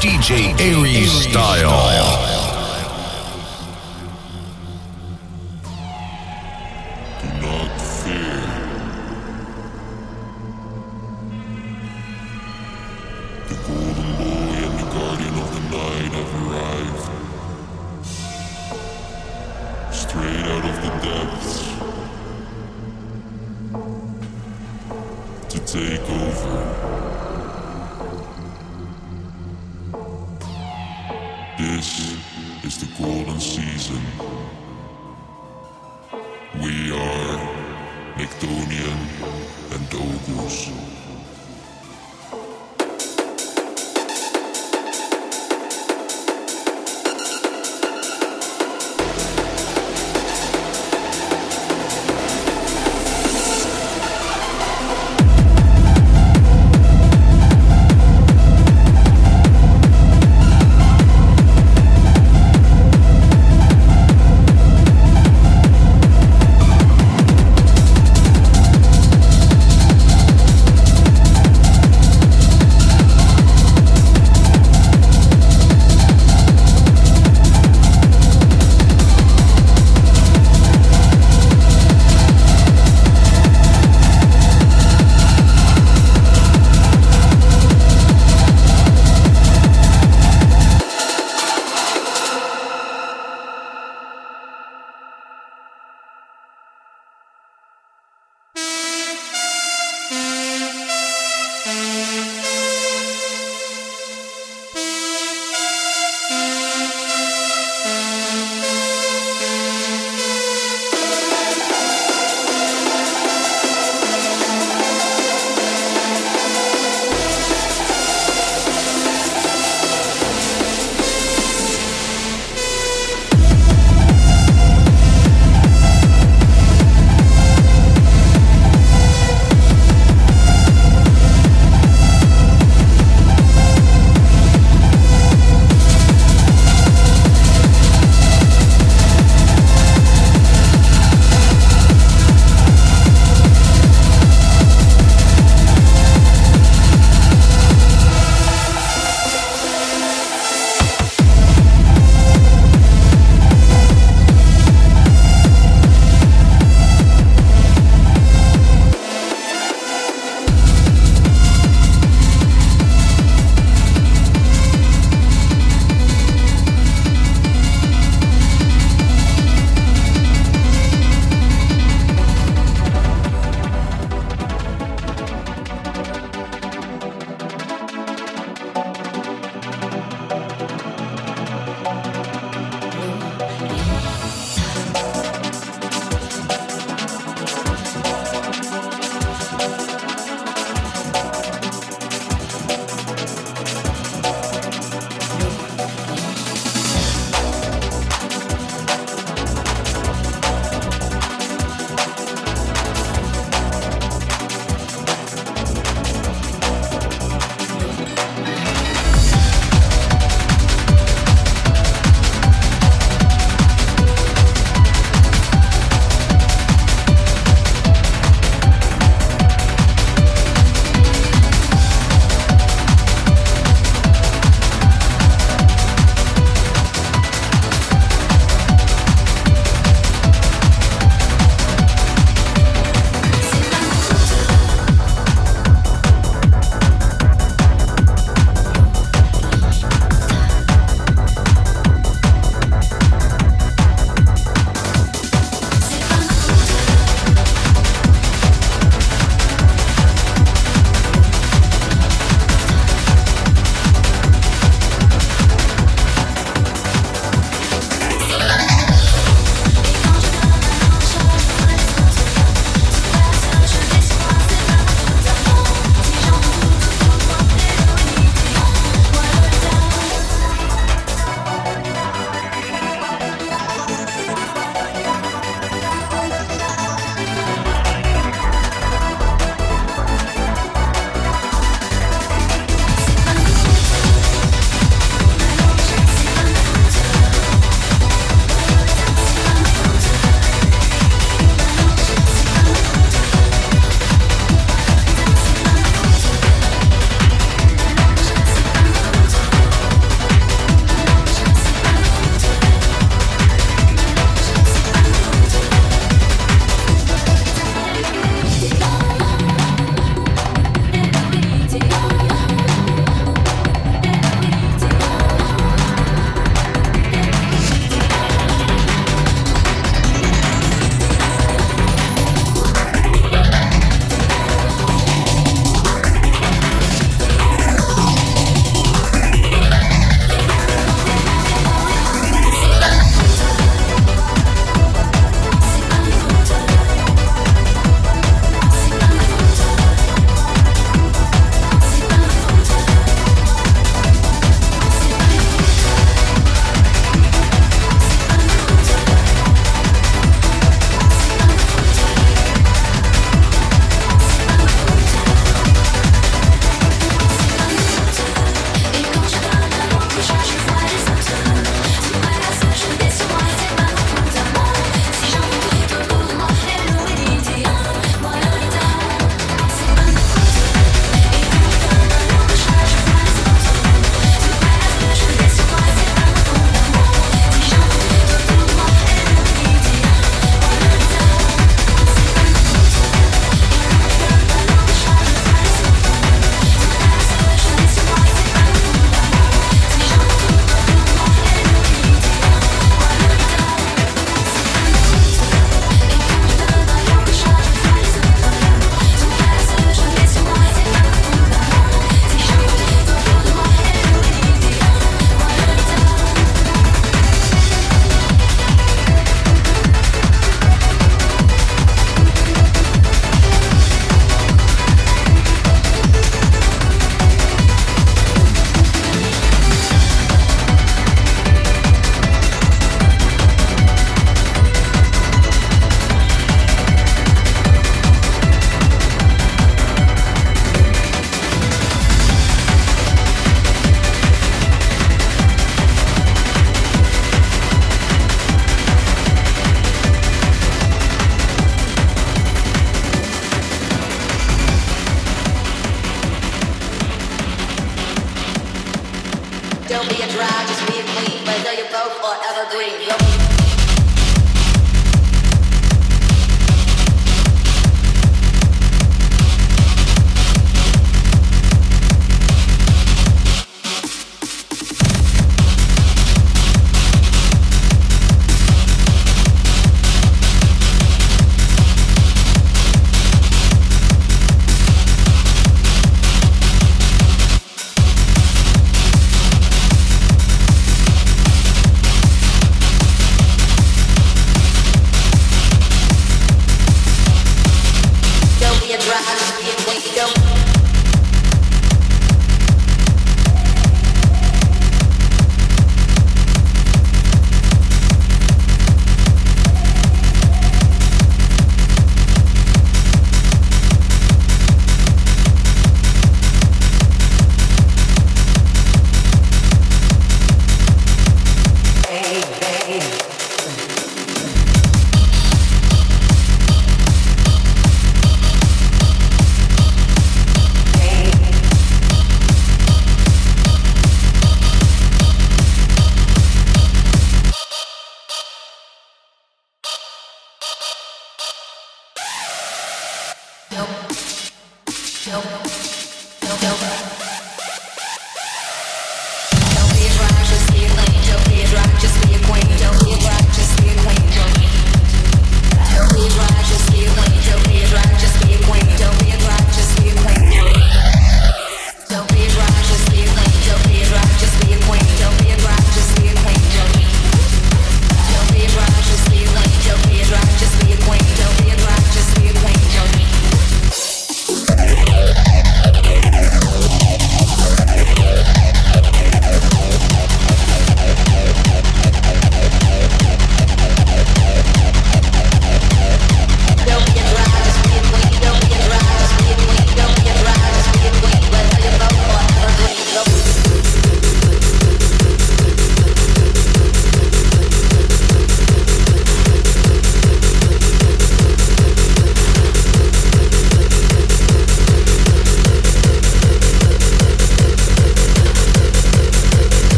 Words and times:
DJ 0.00 0.54
Ari's 0.60 1.10
style. 1.10 2.37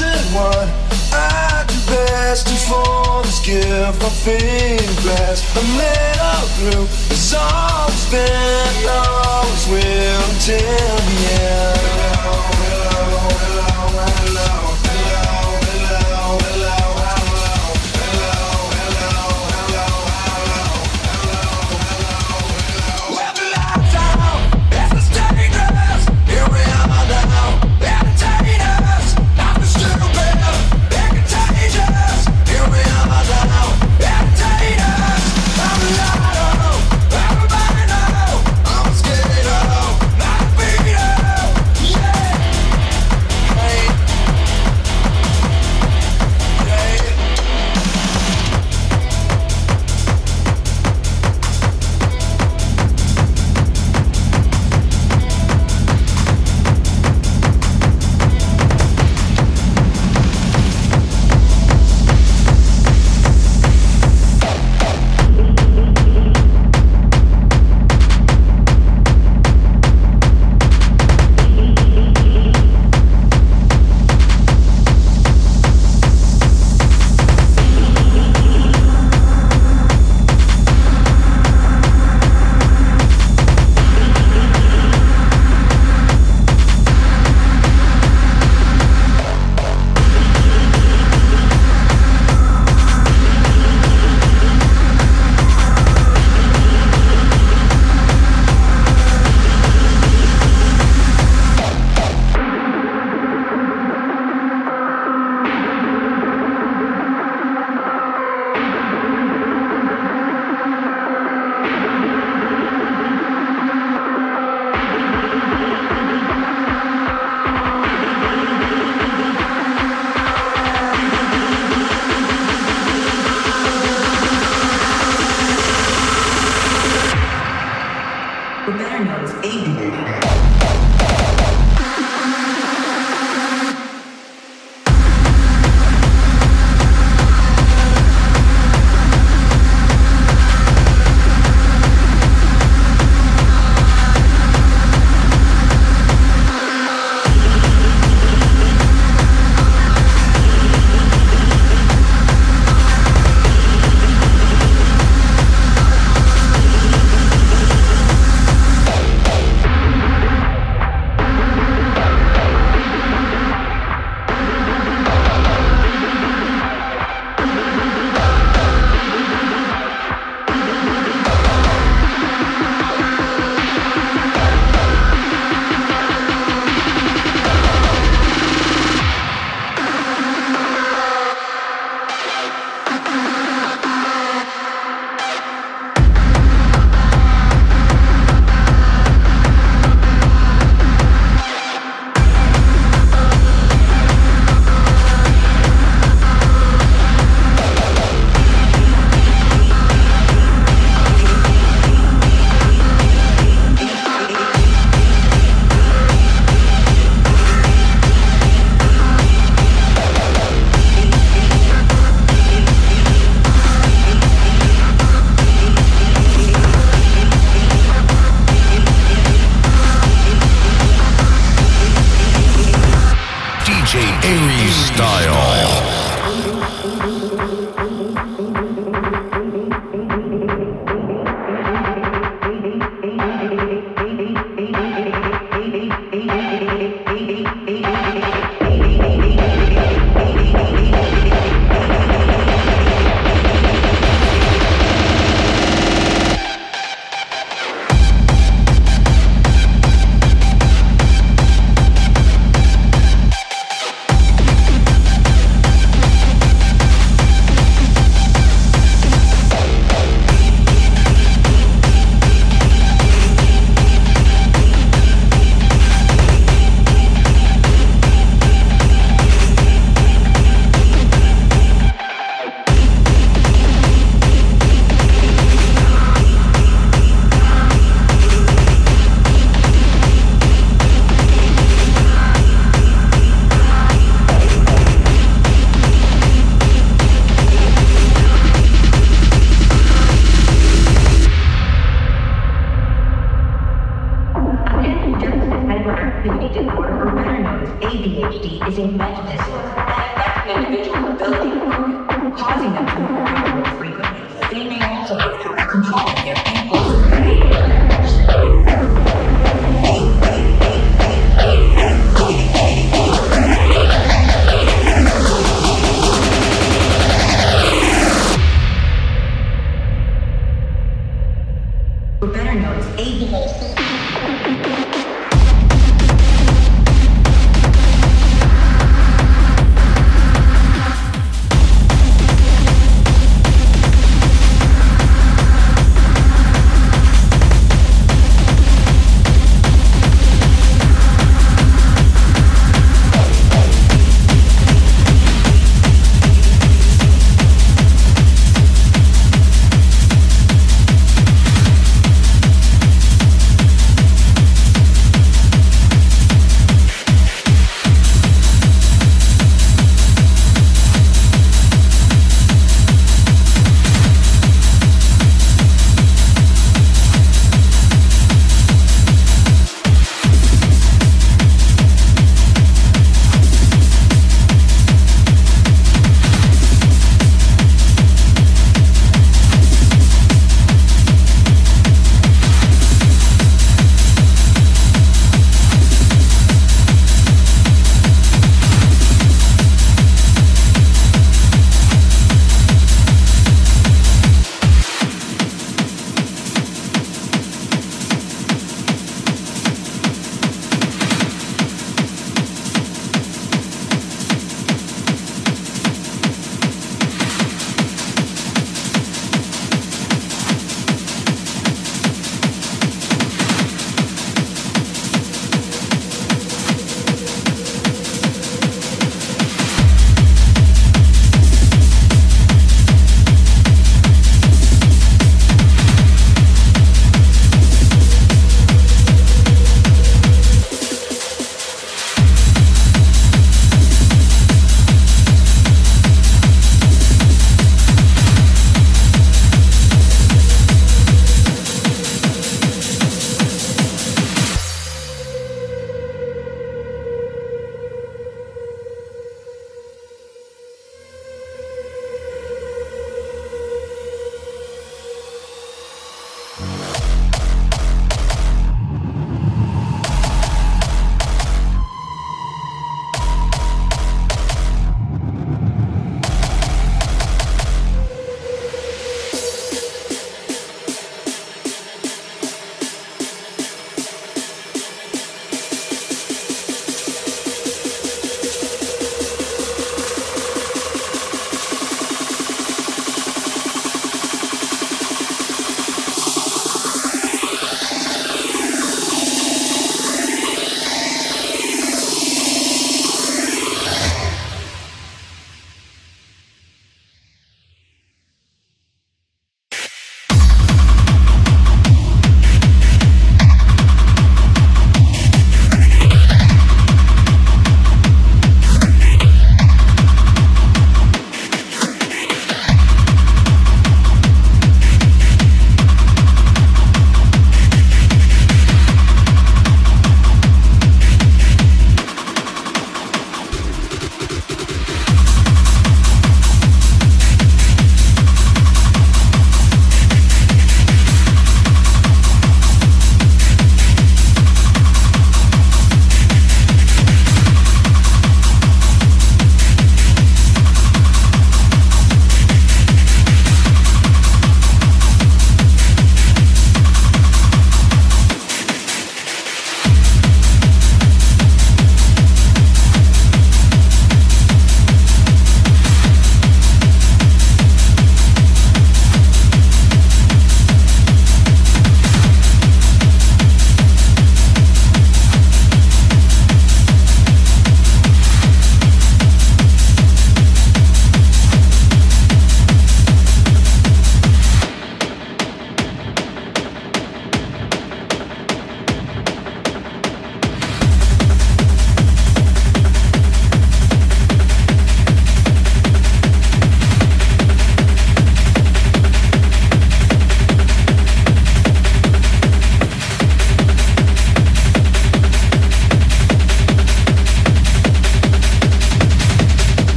and 0.00 0.34
what? 0.34 0.68
I 1.12 1.64
do 1.68 1.74
best 1.90 2.46
to 2.46 2.54
for 2.54 3.22
this 3.22 3.40
gift 3.44 4.00
my 4.00 4.08
fame 4.24 4.78
a 5.56 5.62
metal 5.76 6.42
blue 6.58 6.84
It's 7.10 7.34
always 7.34 8.04
been, 8.10 8.88
always 8.88 9.68
will 9.68 10.22
Until 10.30 10.96
the 11.08 11.32
end. 11.40 12.81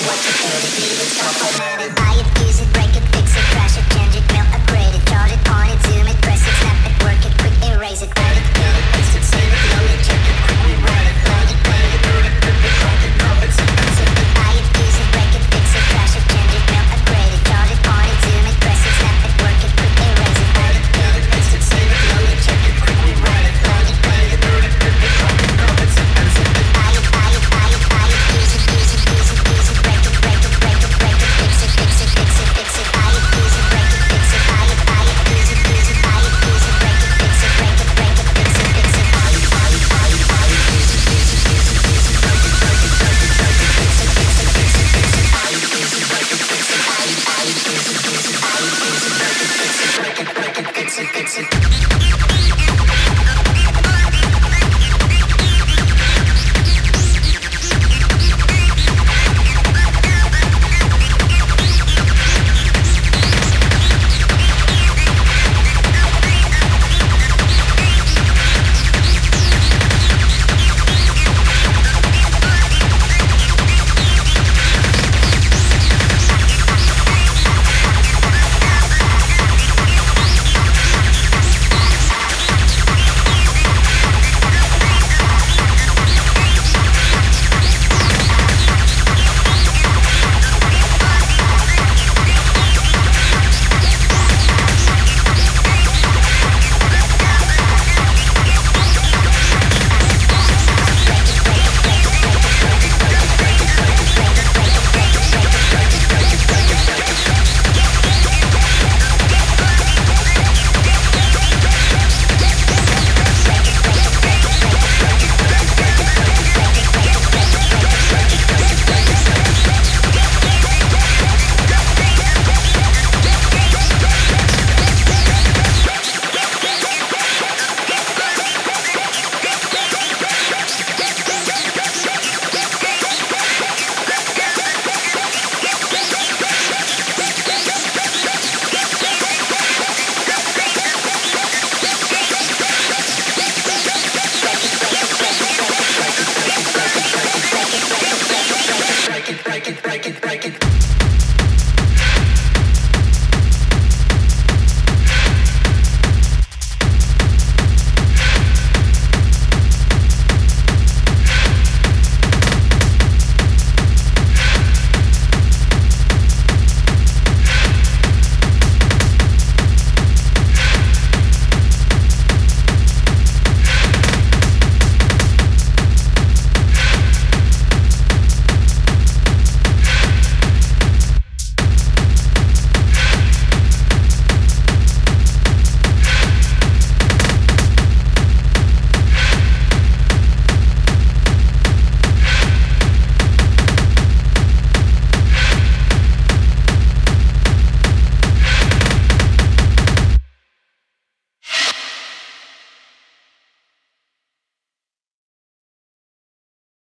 it, 0.00 0.34
turn 0.38 0.62
it, 0.62 0.78
leave 0.78 1.00
it, 1.00 1.10
stop, 1.10 1.34
it. 1.80 1.97